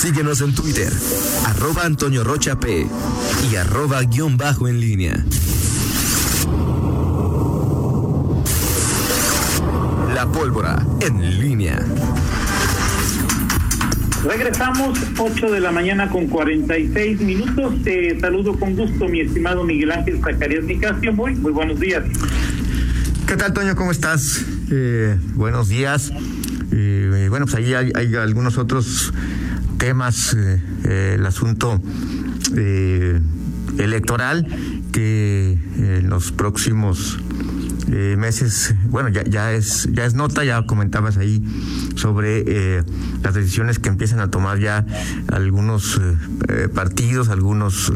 [0.00, 0.90] Síguenos en Twitter,
[1.44, 2.86] arroba Antonio Rocha P
[3.52, 5.12] y arroba guion bajo en línea.
[10.14, 11.84] La pólvora en línea.
[14.24, 17.74] Regresamos 8 de la mañana con 46 minutos.
[17.84, 21.12] Te saludo con gusto, mi estimado Miguel Ángel Zacarías Nicasio.
[21.12, 22.04] Muy, muy buenos días.
[23.26, 23.76] ¿Qué tal, Toño?
[23.76, 24.46] ¿Cómo estás?
[24.70, 26.10] Eh, buenos días.
[26.72, 29.12] Eh, bueno, pues ahí hay, hay, algunos otros
[29.80, 30.36] temas.
[30.36, 31.80] Eh, el asunto
[33.78, 34.46] electoral
[34.92, 37.18] que en los próximos
[37.92, 41.42] eh, meses, bueno, ya, es, ya es nota, ya comentabas ahí
[41.96, 42.84] sobre eh,
[43.22, 44.86] las decisiones que empiezan a tomar ya
[45.32, 46.00] algunos
[46.48, 47.92] eh, partidos, algunos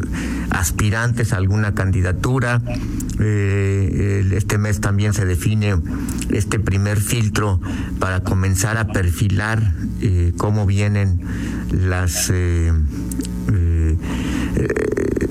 [0.51, 2.61] aspirantes a alguna candidatura.
[3.20, 5.77] este mes también se define
[6.30, 7.61] este primer filtro
[8.01, 9.75] para comenzar a perfilar
[10.37, 11.20] cómo vienen
[11.73, 12.31] las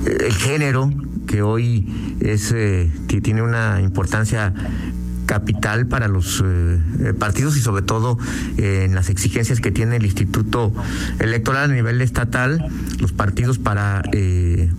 [0.06, 0.92] el género
[1.28, 4.54] que hoy es eh, tiene una importancia
[5.26, 8.18] capital para los eh, eh, partidos y sobre todo
[8.58, 10.74] en las exigencias que tiene el Instituto
[11.20, 12.64] Electoral a nivel estatal,
[13.00, 14.04] los partidos para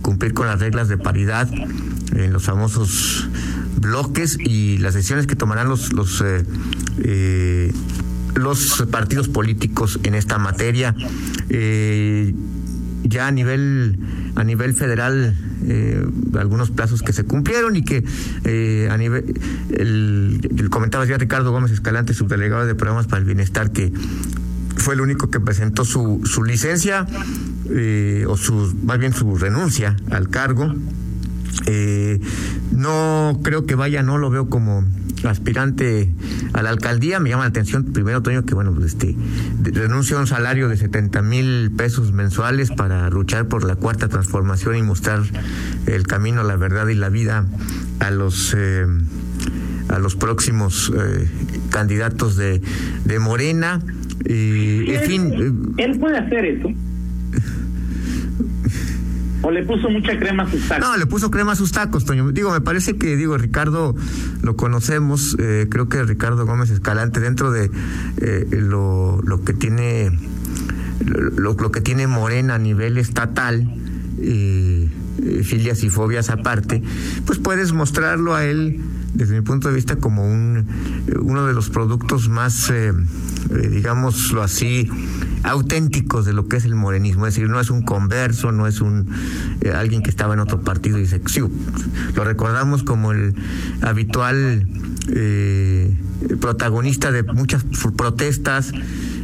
[0.01, 1.49] cumplir con las reglas de paridad
[2.13, 3.27] en los famosos
[3.81, 6.23] bloques y las decisiones que tomarán los los
[8.35, 10.95] los partidos políticos en esta materia.
[13.03, 13.99] ya a nivel
[14.35, 15.35] a nivel federal
[15.67, 16.05] eh,
[16.37, 18.03] algunos plazos que se cumplieron y que
[18.43, 19.39] eh, a nivel,
[19.71, 23.91] el, comentaba ya Ricardo Gómez Escalante, subdelegado de programas para el bienestar, que
[24.75, 27.07] fue el único que presentó su, su licencia
[27.69, 30.75] eh, o su, más bien su renuncia al cargo.
[32.71, 34.83] no creo que vaya, no lo veo como
[35.23, 36.09] aspirante
[36.53, 37.19] a la alcaldía.
[37.19, 39.15] Me llama la atención, primero, Toño, que bueno, pues, este,
[39.63, 44.75] renuncia a un salario de 70 mil pesos mensuales para luchar por la cuarta transformación
[44.75, 45.21] y mostrar
[45.87, 47.45] el camino, la verdad y la vida
[47.99, 48.85] a los eh,
[49.89, 51.27] a los próximos eh,
[51.69, 52.61] candidatos de,
[53.05, 53.79] de Morena.
[54.25, 55.73] y en fin.
[55.77, 56.69] Él puede hacer eso.
[59.45, 60.87] ¿O le puso mucha crema a sus tacos?
[60.87, 62.31] No, le puso crema a sus tacos, Toño.
[62.31, 63.95] Digo, me parece que, digo, Ricardo
[64.41, 67.69] lo conocemos, eh, creo que Ricardo Gómez Escalante, dentro de
[68.17, 70.09] eh, lo, lo que tiene
[71.05, 73.71] lo, que tiene Morena a nivel estatal,
[74.19, 74.89] eh,
[75.43, 76.81] filias y fobias aparte,
[77.27, 78.81] pues puedes mostrarlo a él
[79.15, 80.67] desde mi punto de vista como un
[81.21, 82.93] uno de los productos más eh,
[83.49, 84.89] digámoslo así
[85.45, 88.81] auténticos de lo que es el morenismo, es decir, no es un converso, no es
[88.81, 89.07] un
[89.61, 91.21] eh, alguien que estaba en otro partido y dice,
[92.15, 93.35] lo recordamos como el
[93.81, 94.67] habitual
[95.09, 95.95] eh,
[96.39, 97.63] protagonista de muchas
[97.95, 98.71] protestas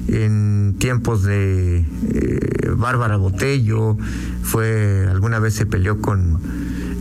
[0.08, 3.97] en tiempos de eh, Bárbara Botello,
[4.44, 6.40] fue alguna vez se peleó con,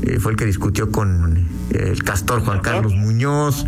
[0.02, 1.36] eh, fue el que discutió con
[1.70, 3.66] eh, el castor Juan Carlos Muñoz.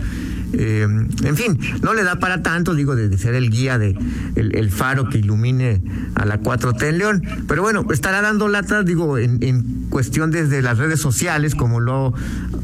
[0.54, 3.96] Eh, en fin, no le da para tanto, digo, de, ser el guía de
[4.36, 5.82] el, faro que ilumine
[6.14, 7.22] a la 4T en León.
[7.48, 12.14] Pero bueno, estará dando lata, digo, en, en, cuestión desde las redes sociales, como lo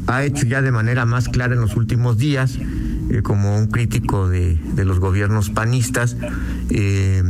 [0.07, 2.57] ha hecho ya de manera más clara en los últimos días,
[3.09, 6.15] eh, como un crítico de, de los gobiernos panistas.
[6.69, 7.23] Eh,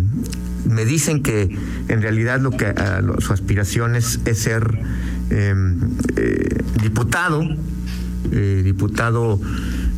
[0.66, 1.50] me dicen que
[1.88, 4.80] en realidad lo que a, lo, su aspiración es, es ser
[5.30, 5.78] em,
[6.16, 7.44] eh, diputado,
[8.64, 9.40] diputado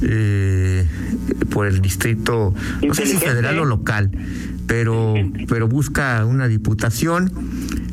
[0.02, 0.88] eh,
[1.50, 2.54] por el distrito,
[2.86, 4.10] no sé si federal o local,
[4.68, 5.14] pero,
[5.48, 7.32] pero busca una diputación.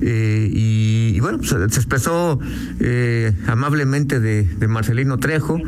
[0.01, 2.39] Eh, y, y, bueno, pues, se expresó
[2.79, 5.61] eh, amablemente de, de, Marcelino Trejo,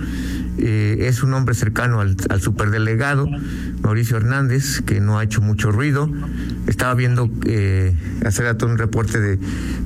[0.59, 3.29] eh, es un hombre cercano al, al, superdelegado
[3.83, 6.09] Mauricio Hernández, que no ha hecho mucho ruido.
[6.67, 7.95] Estaba viendo eh,
[8.25, 9.39] hace rato un reporte de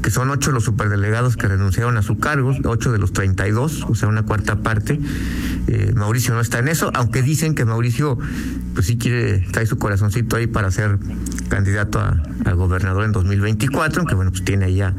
[0.03, 3.95] que son ocho los superdelegados que renunciaron a su cargo, ocho de los 32, o
[3.95, 5.01] sea, una cuarta parte.
[5.67, 8.19] Eh, Mauricio no está en eso, aunque dicen que Mauricio,
[8.75, 10.99] pues sí quiere, trae su corazoncito ahí para ser
[11.49, 12.23] candidato a,
[12.55, 14.95] gobernador en 2024, aunque bueno, pues tiene ahí a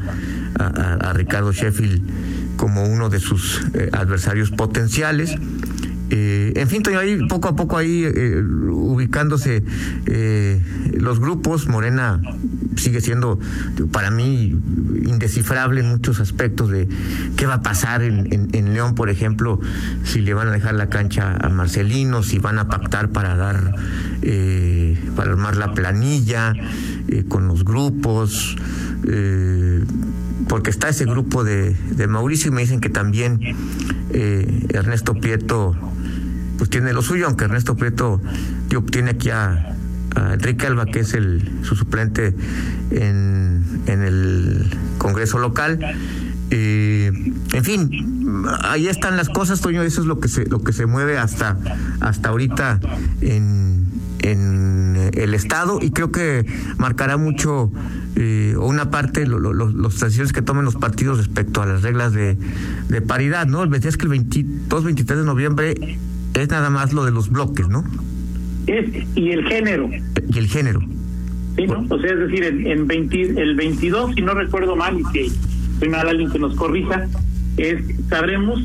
[1.14, 2.02] Ricardo Sheffield
[2.56, 5.34] como uno de sus eh, adversarios potenciales.
[6.10, 9.64] Eh, en fin, ahí poco a poco ahí eh, ubicándose
[10.06, 10.60] eh,
[10.94, 11.68] los grupos.
[11.68, 12.20] Morena
[12.76, 13.38] sigue siendo
[13.90, 14.54] para mí
[15.04, 16.88] indescifrable en muchos aspectos de
[17.36, 19.60] qué va a pasar en, León, por ejemplo,
[20.04, 23.74] si le van a dejar la cancha a Marcelino, si van a pactar para dar,
[24.22, 26.52] eh, para armar la planilla
[27.08, 28.56] eh, con los grupos.
[29.08, 29.84] Eh,
[30.48, 33.40] porque está ese grupo de, de, Mauricio y me dicen que también
[34.12, 35.74] Ernesto Prieto
[36.58, 38.20] pues tiene lo suyo, aunque Ernesto Prieto
[38.68, 39.76] tío, tiene aquí a,
[40.14, 42.34] a, Enrique Alba, que es el su suplente
[42.90, 44.66] en, en el
[44.98, 45.78] Congreso local.
[46.48, 50.86] En fin, ahí están las cosas, Toño, eso es lo que se, lo que se
[50.86, 51.58] mueve hasta,
[52.00, 52.80] hasta ahorita
[53.20, 53.86] en,
[54.20, 56.46] en el Estado y creo que
[56.78, 57.72] marcará mucho
[58.16, 62.12] eh, una parte lo, lo, las decisiones que tomen los partidos respecto a las reglas
[62.12, 62.38] de,
[62.88, 63.66] de paridad, ¿no?
[63.66, 65.98] Decías que el 22, 23 de noviembre
[66.42, 67.84] es nada más lo de los bloques, ¿no?
[68.66, 69.88] Es, y el género.
[70.28, 70.80] Y el género.
[71.56, 71.84] Sí, ¿no?
[71.88, 75.30] O sea, es decir, en, en 20, el 22, si no recuerdo mal, y que
[75.78, 77.06] soy mal alguien que nos corrija,
[77.56, 78.60] es sabremos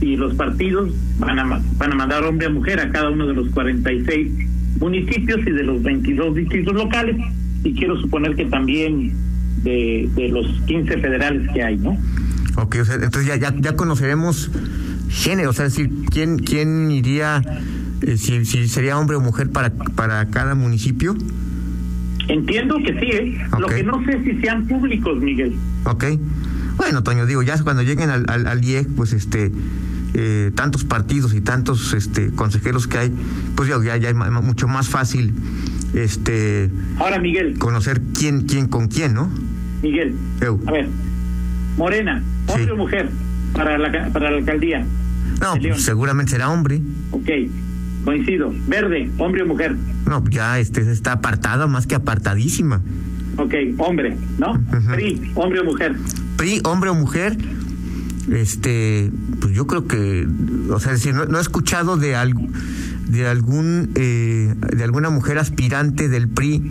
[0.00, 3.34] si los partidos van a, van a mandar hombre a mujer a cada uno de
[3.34, 4.32] los 46
[4.80, 7.16] municipios y de los 22 distritos locales,
[7.64, 9.12] y quiero suponer que también
[9.62, 11.96] de, de los 15 federales que hay, ¿no?
[12.56, 14.50] Ok, o sea, entonces ya, ya, ya conoceremos
[15.08, 17.42] género, o sea, es decir, quién, quién iría,
[18.02, 21.16] eh, si, si sería hombre o mujer para, para cada municipio.
[22.28, 23.38] Entiendo que sí, ¿eh?
[23.58, 25.54] Lo que no sé si sean públicos, Miguel.
[25.84, 26.04] Ok.
[26.76, 29.50] Bueno, Toño, digo, ya cuando lleguen al, al, al IEC, pues este,
[30.14, 33.12] eh, tantos partidos y tantos este, consejeros que hay,
[33.56, 35.32] pues ya, ya, ya es mucho más fácil
[35.94, 39.30] este, Ahora, Miguel, conocer quién, quién con quién, ¿no?
[39.82, 40.60] Miguel, Eu.
[40.66, 40.88] a ver,
[41.78, 42.70] Morena, hombre Sí.
[42.70, 43.08] o mujer
[43.54, 44.84] para la, para la alcaldía.
[45.40, 46.80] No, pues, seguramente será hombre.
[47.10, 47.28] Ok,
[48.04, 48.52] coincido.
[48.66, 49.76] Verde, hombre o mujer.
[50.06, 52.80] No, ya este, está apartada, más que apartadísima.
[53.36, 54.60] Ok, hombre, ¿no?
[54.90, 55.96] PRI, hombre o mujer.
[56.36, 57.36] PRI, hombre o mujer,
[58.32, 60.26] este, pues yo creo que,
[60.70, 62.42] o sea, es decir, no, no he escuchado de algo
[63.08, 66.62] de algún eh, de alguna mujer aspirante del PRI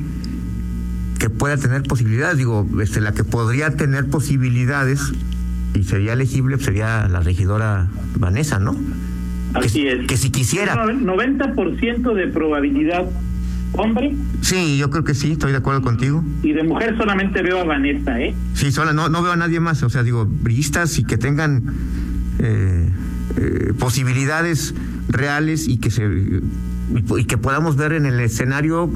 [1.19, 2.37] que pueda tener posibilidades.
[2.37, 5.01] Digo, este, la que podría tener posibilidades
[5.77, 7.87] y sería elegible pues, sería la regidora
[8.17, 8.75] Vanessa, ¿no?
[9.53, 10.07] Así que, es.
[10.07, 10.75] que si quisiera.
[10.75, 13.05] No- 90% de probabilidad
[13.73, 16.23] hombre Sí, yo creo que sí, estoy de acuerdo contigo.
[16.43, 18.33] y de mujer solamente veo a Vanessa, ¿eh?
[18.53, 21.63] Sí, sola, no, no veo a nadie más, o sea, digo, brillistas y que tengan
[22.39, 22.89] eh,
[23.37, 24.73] eh, posibilidades
[25.09, 28.89] reales y que se y, y que podamos ver en el escenario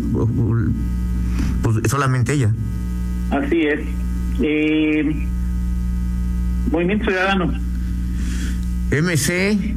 [1.62, 2.54] pues solamente ella.
[3.32, 3.80] Así es.
[4.42, 5.28] Eh,
[6.70, 7.54] Movimiento Ciudadano.
[8.92, 9.76] MC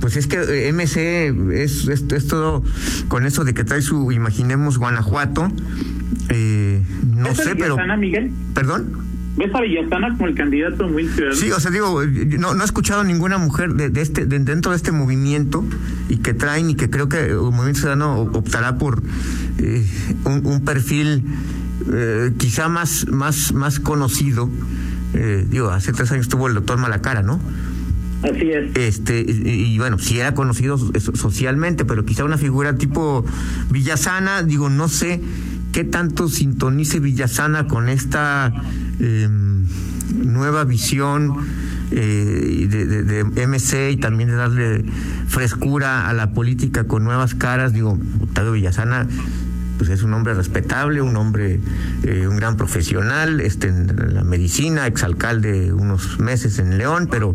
[0.00, 2.62] pues es que eh, MC es, es, es todo
[3.08, 5.50] con eso de que trae su imaginemos Guanajuato
[6.28, 6.82] eh,
[7.16, 8.30] no ¿Ves a sé pero Villasana, Miguel?
[8.54, 8.98] perdón
[9.36, 11.40] ¿Ves a Villasana como el candidato de Movimiento Ciudadano?
[11.40, 12.02] Sí, o sea, digo,
[12.38, 15.64] no, no he escuchado ninguna mujer de, de este de- dentro de este movimiento
[16.08, 19.02] y que traen y que creo que el Movimiento Ciudadano optará por
[19.58, 19.84] eh,
[20.24, 21.24] un, un perfil
[21.92, 24.48] eh, quizá más más más conocido.
[25.14, 27.40] Eh, digo, hace tres años tuvo el doctor Malacara, ¿no?
[28.22, 28.74] Así es.
[28.74, 33.24] Este, y, y bueno, sí era conocido so- so- socialmente, pero quizá una figura tipo
[33.70, 35.20] Villasana, digo, no sé
[35.72, 38.52] qué tanto sintonice Villasana con esta
[38.98, 39.28] eh,
[40.24, 41.34] nueva visión
[41.90, 44.84] eh, de, de- de MC y también de darle
[45.28, 47.72] frescura a la política con nuevas caras.
[47.72, 49.06] Digo, Octavio Villasana
[49.78, 51.60] pues es un hombre respetable, un hombre,
[52.04, 57.34] eh, un gran profesional, este, en la medicina, exalcalde unos meses en León, pero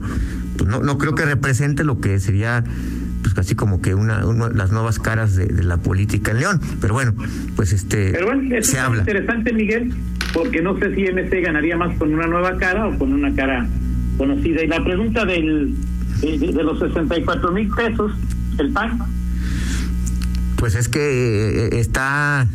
[0.58, 2.64] pues no, no creo que represente lo que sería
[3.22, 6.62] pues casi como que una, una- las nuevas caras de, de la política en León.
[6.80, 7.14] Pero bueno,
[7.58, 9.00] pues este Pero bueno, eso se es habla.
[9.02, 9.94] interesante, Miguel,
[10.34, 13.68] porque no sé si MC ganaría más con una nueva cara o con una cara
[14.18, 14.64] conocida.
[14.64, 15.76] Y la pregunta del,
[16.22, 18.14] de, de- de los 64 mil pesos,
[18.58, 19.00] el PAN,
[20.60, 22.48] Pues es que eh, está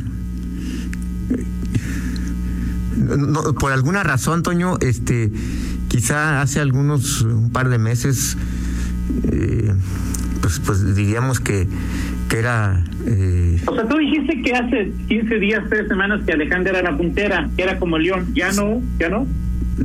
[2.96, 5.30] no, no, por alguna razón, Toño, este,
[5.88, 8.36] quizá hace algunos un par de meses,
[9.32, 9.72] eh,
[10.40, 11.66] pues, pues diríamos que,
[12.28, 16.78] que era eh, o sea, tú dijiste que hace 15 días, 3 semanas que Alejandra
[16.78, 19.26] era la puntera, que era como León, ya no, ya no.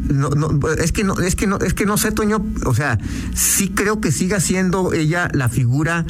[0.10, 2.98] no, no, es que no, es que no, es que no sé, Toño, o sea,
[3.34, 6.06] sí creo que siga siendo ella la figura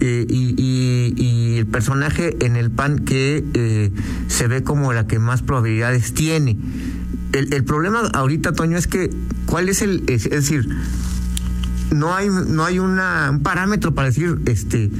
[0.00, 3.90] eh, y, y- y el personaje en el PAN que eh,
[4.28, 6.56] se ve como la que más probabilidades tiene.
[7.32, 9.10] El, problema ahorita, Toño, es que
[9.46, 10.68] cuál es el, es, decir,
[11.94, 14.90] no hay, no hay una, un parámetro para decir, este,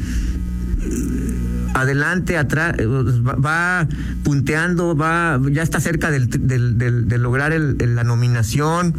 [1.74, 3.88] adelante, atrás, va, va
[4.24, 8.94] punteando, va, ya está cerca del, del- del- de lograr el- el- la nominación.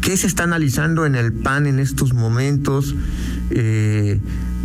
[0.00, 2.94] ¿Qué se está analizando en el PAN en estos momentos?
[3.50, 4.18] Eh,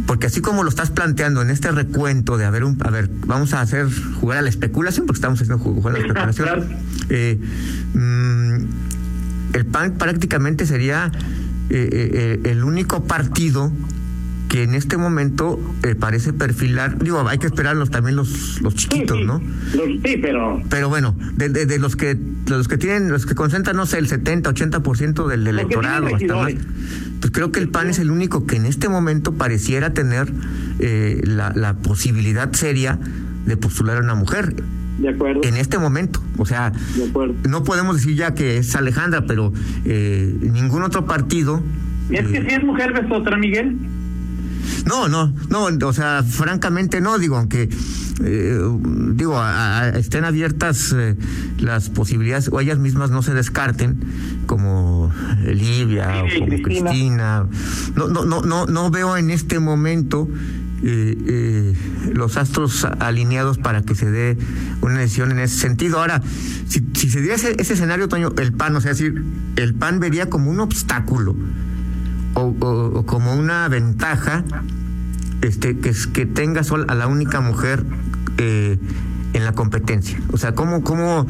[0.08, 3.10] porque así como lo estás planteando en este recuento de a ver, un, a ver,
[3.26, 3.88] vamos a hacer
[4.20, 6.66] jugar a la especulación, porque estamos haciendo ju- jugar a la especulación.
[7.10, 7.40] Eh,
[7.94, 11.12] mm, el PAN prácticamente sería
[11.70, 13.72] eh, eh, eh, el único partido
[14.50, 19.20] que en este momento eh, parece perfilar, digo, hay que esperarlos también los, los chiquitos,
[19.26, 19.42] ¿no?
[19.72, 20.62] sí, pero...
[20.70, 22.16] Pero bueno, de, de, los que
[22.48, 26.54] los que tienen, los que concentran, no sé, el 70, 80% del electorado, hasta más,
[27.26, 30.32] pues creo que el PAN es el único que en este momento pareciera tener
[30.78, 33.00] eh, la, la posibilidad seria
[33.48, 34.54] de postular a una mujer.
[35.00, 35.42] De acuerdo.
[35.44, 36.22] En este momento.
[36.38, 36.72] O sea,
[37.50, 39.52] no podemos decir ya que es Alejandra, pero
[39.86, 41.64] eh, ningún otro partido.
[42.12, 43.76] ¿Es que si es mujer ves otra, Miguel?
[44.86, 47.70] No, no, no, o sea, francamente no, digo, aunque,
[48.24, 48.60] eh,
[49.14, 49.42] digo,
[49.96, 51.16] estén abiertas eh,
[51.60, 54.00] las posibilidades, o ellas mismas no se descarten,
[54.46, 55.12] como
[55.44, 57.48] Livia o como Cristina.
[57.96, 60.30] No, no, no, no, no veo en este momento
[60.84, 61.74] eh, eh,
[62.14, 64.38] los astros alineados para que se dé
[64.82, 66.00] una decisión en ese sentido.
[66.00, 66.22] Ahora,
[66.68, 69.24] si, se diera ese, escenario, Toño, el PAN, o sea, decir,
[69.56, 71.36] el PAN vería como un obstáculo
[72.36, 74.44] o, como una ventaja
[75.42, 77.84] este que, que tenga sol a la única mujer
[78.38, 78.78] eh,
[79.34, 80.18] en la competencia.
[80.32, 81.28] O sea, ¿cómo, cómo,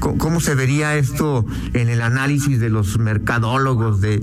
[0.00, 4.00] cómo se vería esto en el análisis de los mercadólogos?
[4.00, 4.22] De,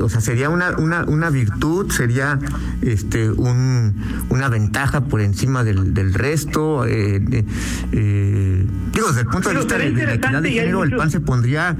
[0.00, 2.38] o sea, sería una, una, una virtud, sería
[2.82, 3.94] este un,
[4.28, 6.84] una ventaja por encima del, del resto.
[6.84, 7.44] Eh,
[7.92, 11.20] eh, digo, desde el punto de vista de, la equidad de género, el PAN se
[11.20, 11.74] pondría,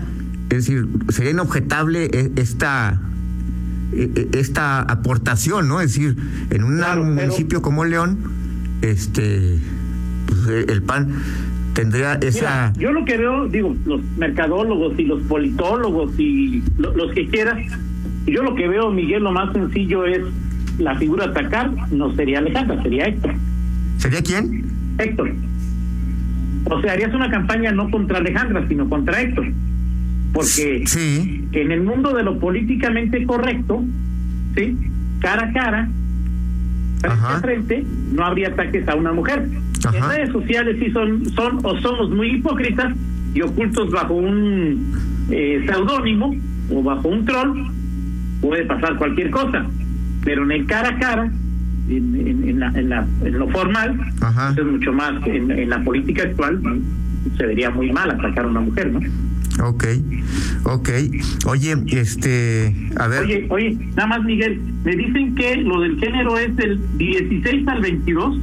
[0.49, 2.99] es decir, sería inobjetable esta
[4.33, 5.81] esta aportación, ¿no?
[5.81, 6.17] Es decir,
[6.51, 8.19] en un municipio como León,
[8.83, 9.59] este
[10.27, 11.09] pues, eh, el PAN
[11.75, 12.73] tendría esa...
[12.77, 17.59] yo lo que veo, digo, los mercadólogos y los politólogos y los que quieras,
[18.27, 20.23] yo lo que veo, Miguel, lo más sencillo es
[20.79, 23.35] la figura a atacar, no sería Alejandra, sería Héctor.
[23.99, 24.65] ¿Sería quién?
[24.99, 25.33] Héctor.
[26.65, 29.47] O sea, harías una campaña no contra Alejandra, sino contra Héctor.
[30.39, 31.49] Porque sí.
[31.51, 33.83] en el mundo de lo políticamente correcto,
[34.55, 34.79] ¿sí?
[35.19, 35.89] cara a cara,
[37.01, 39.49] frente a frente, no habría ataques a una mujer.
[39.93, 42.95] En redes sociales sí son, son o somos muy hipócritas
[43.35, 44.95] y ocultos bajo un
[45.29, 46.33] eh, seudónimo
[46.71, 47.65] o bajo un troll,
[48.41, 49.67] puede pasar cualquier cosa.
[50.25, 51.33] Pero en el cara a cara,
[51.89, 53.99] en, la, en, la, en lo formal,
[54.57, 55.15] es mucho más.
[55.27, 56.61] En, la política actual
[57.37, 59.01] se vería muy mal atacar a una mujer, ¿no?
[59.61, 59.85] Ok,
[60.65, 60.89] ok.
[61.47, 63.23] Oye, este, a ver.
[63.23, 67.81] Oye, oye, nada más, Miguel, me dicen que lo del género es del 16 al
[67.81, 68.39] 22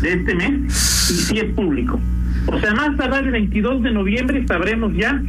[0.00, 2.00] de este mes y si es público.
[2.46, 5.22] O sea, más tarde el 22 de noviembre sabremos ya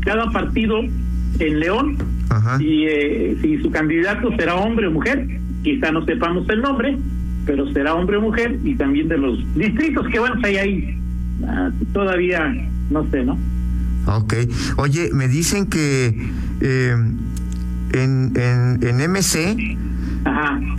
[0.00, 0.80] cada partido
[1.38, 1.96] en León
[2.60, 5.26] y eh, si su candidato será hombre o mujer.
[5.62, 6.96] Quizá no sepamos el nombre,
[7.44, 10.98] pero será hombre o mujer y también de los distritos que van hay ahí.
[11.44, 12.54] Ah, todavía
[12.90, 13.36] no sé, ¿no?
[14.06, 14.34] Ok.
[14.76, 16.28] Oye, me dicen que
[16.60, 16.96] eh,
[17.92, 19.76] en, en, en MC,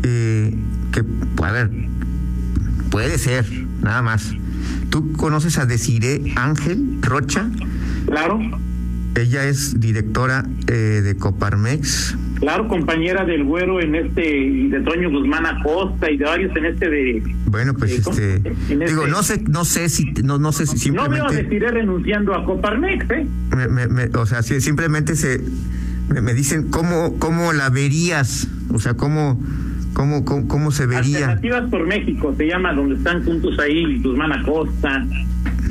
[0.03, 0.53] Eh,
[0.91, 1.03] que,
[1.43, 1.72] a ver,
[2.89, 3.46] puede ser,
[3.81, 4.34] nada más.
[4.89, 7.50] ¿Tú conoces a Desiree Ángel Rocha?
[8.07, 8.39] Claro.
[9.15, 12.15] Ella es directora eh, de Coparmex.
[12.39, 16.65] Claro, compañera del güero en este, y de Toño Guzmán Acosta y de varios en
[16.65, 17.24] este de.
[17.46, 18.39] Bueno, pues este.
[18.39, 21.17] Digo, este no sé, no sé si, no, no sé si simplemente.
[21.17, 23.27] No veo Desiree renunciando a Coparmex, ¿eh?
[24.15, 25.41] o sea, si, simplemente se.
[26.10, 28.48] Me, dicen, ¿cómo, ¿cómo la verías?
[28.72, 29.41] O sea, ¿cómo.?
[29.94, 31.17] ¿Cómo, cómo, se vería?
[31.17, 35.03] Alternativas por México se llama, donde están juntos ahí Guzmán Acosta,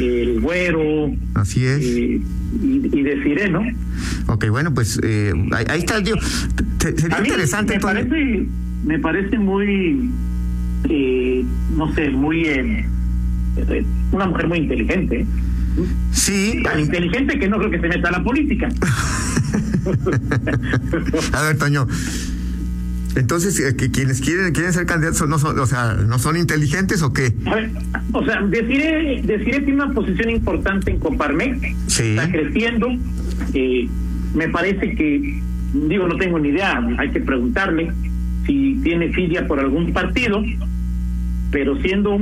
[0.00, 1.12] el Güero.
[1.34, 1.78] Así es.
[1.80, 2.20] Eh,
[2.62, 3.02] y, y
[3.50, 3.62] ¿no?
[4.26, 6.16] Ok, bueno, pues eh, ahí, está el tío.
[6.78, 7.74] Sería interesante.
[7.74, 8.46] Me parece,
[8.84, 10.10] me parece muy,
[10.88, 11.44] eh,
[11.76, 12.46] no sé, muy.
[14.12, 15.24] una mujer muy inteligente.
[16.12, 16.60] Sí.
[16.62, 18.68] Tan inteligente que no creo que se meta a la política.
[21.32, 21.86] a ver, Toño.
[23.16, 27.02] Entonces, eh, que quienes quieren quieren ser candidatos no son, o sea, no son inteligentes
[27.02, 27.32] o qué?
[27.46, 27.70] A ver,
[28.12, 31.58] o sea, deciré, deciré tiene una posición importante en Coparmex,
[31.98, 32.88] está creciendo,
[33.54, 33.88] eh,
[34.34, 35.40] me parece que,
[35.72, 37.90] digo, no tengo ni idea, hay que preguntarle
[38.46, 40.44] si tiene filia por algún partido,
[41.50, 42.16] pero siendo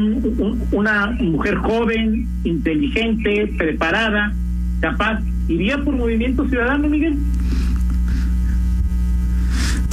[0.70, 4.32] una mujer joven, inteligente, preparada,
[4.80, 7.16] capaz, ¿iría por Movimiento Ciudadano, Miguel?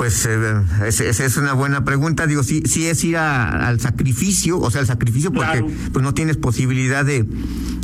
[0.01, 2.25] Pues eh, esa es una buena pregunta.
[2.25, 6.38] Digo, sí, sí es ir al sacrificio, o sea, el sacrificio porque pues no tienes
[6.38, 7.24] posibilidad de,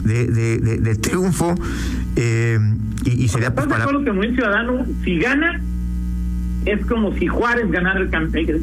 [0.03, 1.53] de, triunfo
[2.15, 2.57] eh,
[3.05, 3.83] y, sería pues, para...
[3.83, 5.61] acuerdo que muy ciudadano, si gana,
[6.65, 8.09] es como si Juárez ganara el,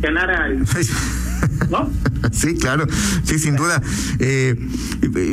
[0.01, 0.59] ganara el,
[1.71, 1.89] ¿No?
[2.33, 2.89] Sí, claro,
[3.23, 3.81] sí, sin duda.
[4.19, 4.57] Eh,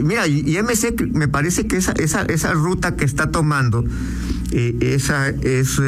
[0.04, 3.84] mira, y MC me parece que esa, esa, esa ruta que está tomando,
[4.51, 5.82] esa es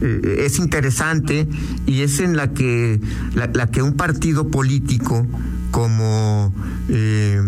[0.00, 1.48] eh, es interesante
[1.86, 3.00] y es en la que,
[3.34, 5.26] la que un partido político
[5.70, 6.52] como
[6.88, 7.40] eh,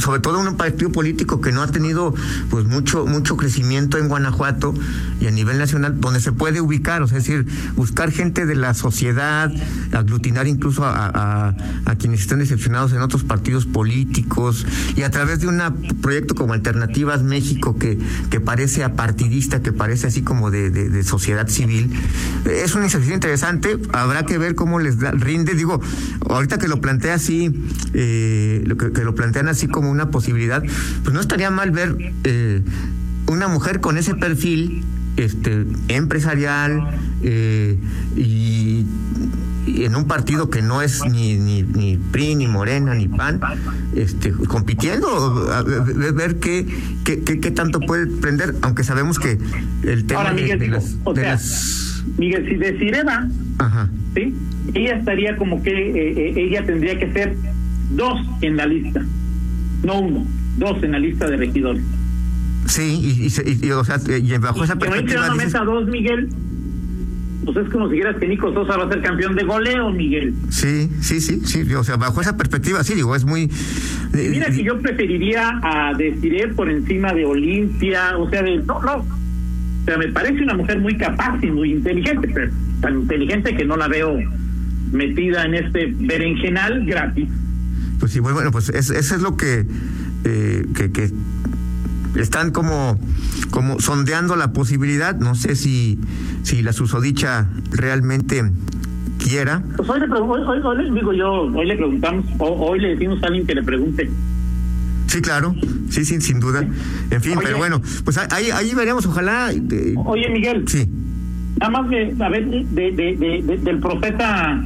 [0.00, 2.14] sobre todo un partido político que no ha tenido
[2.50, 4.74] pues mucho mucho crecimiento en Guanajuato
[5.20, 8.54] y a nivel nacional donde se puede ubicar, o sea, es decir, buscar gente de
[8.54, 9.52] la sociedad,
[9.92, 11.54] aglutinar incluso a,
[11.98, 14.66] quienes estén decepcionados en otros partidos políticos
[14.96, 15.60] y a través de un
[16.02, 17.98] proyecto como Alternativas México que,
[18.30, 21.90] que parece apartidista, que parece así como de, sociedad civil,
[22.44, 25.80] es una iniciativa interesante, habrá que ver cómo les rinde, digo,
[26.28, 27.52] ahorita que lo plantea así,
[27.94, 30.62] eh, lo que, lo plantean así como una posibilidad,
[31.02, 32.62] pues no estaría mal ver eh,
[33.26, 34.84] una mujer con ese perfil
[35.16, 36.90] este empresarial
[37.22, 37.78] eh,
[38.16, 38.84] y,
[39.66, 43.40] en un partido que no es ni, ni, ni PRI, ni Morena, ni PAN,
[43.96, 45.64] este, compitiendo,
[46.14, 46.66] ver qué,
[47.04, 49.38] qué, qué, tanto puede prender, aunque sabemos que
[49.82, 50.96] el tema de, las,
[52.16, 53.26] Miguel, si decide va,
[54.14, 54.34] ¿sí?
[54.74, 57.36] ella estaría como que eh, eh, ella tendría que ser
[57.96, 59.04] dos en la lista,
[59.82, 60.26] no uno,
[60.58, 61.82] dos en la lista de regidores.
[62.66, 65.36] Sí, y, o sea, y bajo esa perspectiva.
[65.36, 66.28] Que no dos, Miguel.
[67.44, 70.34] Pues es como si dijeras que Nico Sosa va a ser campeón de goleo, Miguel.
[70.50, 71.74] Sí, sí, sí, sí.
[71.74, 73.42] O sea, bajo esa perspectiva, sí, digo, es muy.
[74.14, 78.56] Eh, Mira que yo preferiría a Desiree por encima de Olimpia, o sea, de.
[78.58, 78.96] No, no.
[78.96, 82.50] O sea, me parece una mujer muy capaz y muy inteligente, pero
[82.80, 84.18] tan inteligente que no la veo
[84.90, 87.28] metida en este berenjenal gratis.
[88.06, 89.66] Pues sí, bueno, pues eso es lo que,
[90.22, 91.10] eh, que, que
[92.14, 93.00] están como,
[93.50, 95.98] como sondeando la posibilidad, no sé si,
[96.44, 98.44] si la susodicha realmente
[99.18, 99.60] quiera.
[99.76, 103.56] Pues hoy le, hoy, digo yo, hoy le preguntamos, hoy le decimos a alguien que
[103.56, 104.08] le pregunte.
[105.08, 105.56] Sí, claro,
[105.90, 106.64] sí, sí, sin duda.
[107.10, 109.50] En fin, pero bueno, pues ahí, ahí veremos, ojalá.
[109.96, 110.62] oye, Miguel.
[110.68, 110.88] Sí.
[111.58, 114.62] Nada más de, a ver, de, de, de, del profeta,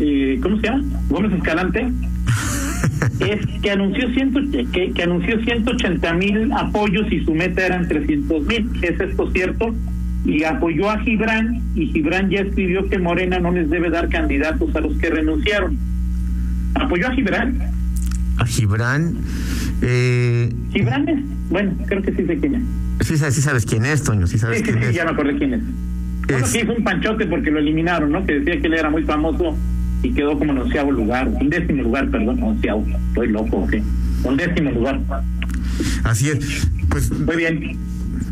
[0.00, 0.82] eh, ¿cómo se llama?
[1.08, 1.92] Gómez Escalante
[3.20, 4.40] es que anunció ciento,
[4.72, 8.70] que, que anunció 180 mil apoyos y su meta eran 300 mil.
[8.82, 9.74] ¿Es esto cierto?
[10.24, 14.74] Y apoyó a Gibran y Gibran ya escribió que Morena no les debe dar candidatos
[14.74, 15.76] a los que renunciaron.
[16.74, 17.58] ¿Apoyó a Gibran?
[18.38, 19.16] A Gibran.
[19.82, 20.52] Eh...
[20.72, 23.06] Gibran es, bueno, creo que sí sé quién es.
[23.06, 24.94] Sí, sí sabes quién es, Toño, sí sabes quién sí, es.
[24.94, 25.60] ya me acordé quién es.
[26.26, 28.24] Bueno, que hizo un panchote porque lo eliminaron, ¿no?
[28.24, 29.56] Que decía que él era muy famoso
[30.04, 33.74] y quedó como en onceavo lugar, un décimo lugar, perdón, onceavo, estoy loco, ¿ok?
[34.24, 35.00] Un décimo lugar.
[36.04, 36.68] Así es.
[36.90, 37.78] Pues, Muy bien.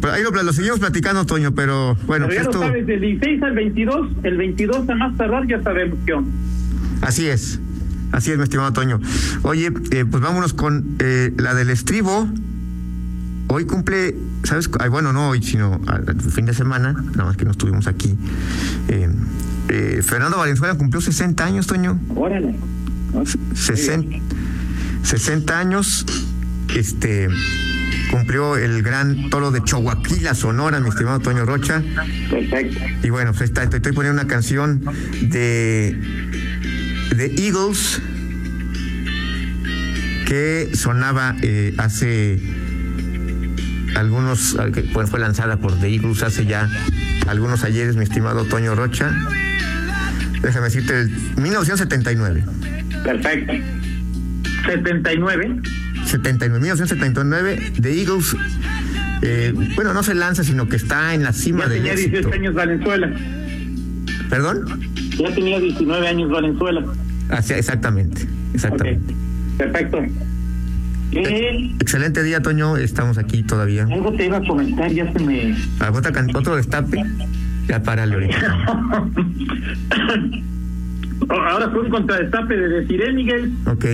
[0.00, 2.26] Pues ahí lo, seguimos platicando, Toño, pero bueno.
[2.28, 2.61] Pero ya esto...
[2.61, 6.30] lo sabes, del 16 al 22, el 22 a más tardar ya sabemos qué onda.
[7.00, 7.58] Así es.
[8.11, 9.00] Así es, mi estimado Toño.
[9.42, 12.28] Oye, eh, pues vámonos con eh, la del estribo.
[13.48, 14.68] Hoy cumple, ¿sabes?
[14.78, 18.14] Ay, bueno, no hoy, sino al fin de semana, nada más que no estuvimos aquí.
[18.88, 19.08] Eh,
[19.74, 21.98] eh, Fernando Valenzuela cumplió 60 años, Toño.
[22.14, 22.54] Órale.
[23.54, 24.18] 60,
[25.02, 26.04] 60 años.
[26.76, 27.28] Este
[28.11, 31.82] cumplió el gran toro de Chihuahua, Sonora, mi estimado Toño Rocha.
[32.28, 32.80] Perfecto.
[33.02, 34.85] Y bueno, pues está, estoy poniendo una canción
[35.22, 35.98] de,
[37.16, 38.02] de Eagles
[40.26, 42.38] que sonaba eh, hace
[43.94, 46.68] algunos, que fue lanzada por The Eagles hace ya
[47.26, 49.14] algunos ayeres, mi estimado Toño Rocha
[50.42, 52.44] déjame decirte, el 1979.
[53.05, 53.52] Perfecto.
[54.66, 55.62] 79.
[56.07, 58.37] 79, 1979, The Eagles,
[59.22, 62.55] eh, bueno, no se lanza, sino que está en la cima de tenía 18 años
[62.55, 63.11] Valenzuela.
[64.28, 64.81] ¿Perdón?
[65.18, 66.85] Ya tenía 19 años Valenzuela.
[67.28, 69.14] Así, exactamente, exactamente.
[69.59, 70.05] Perfecto.
[71.12, 72.78] Eh, excelente día, Toño.
[72.78, 73.85] Estamos aquí todavía.
[73.85, 75.55] Algo te iba a comentar, ya se me.
[76.35, 77.05] otro destape?
[77.68, 78.66] Ya para ahorita.
[81.29, 83.53] Ahora fue un contradestape de decir, ¿eh, Miguel?
[83.66, 83.85] Ok.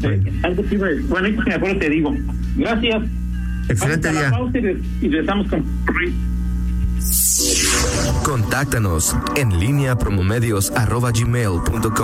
[0.00, 0.94] Bueno, algo me...
[1.02, 2.14] bueno, me acuerdo te digo.
[2.56, 3.02] Gracias.
[3.68, 4.32] Excelente día.
[5.00, 5.64] y regresamos con...
[8.24, 11.94] Contáctanos en línea promomedios arroba gmail.com